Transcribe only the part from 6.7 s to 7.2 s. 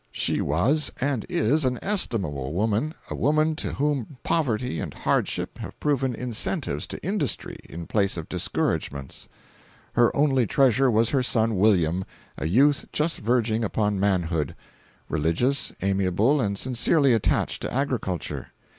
to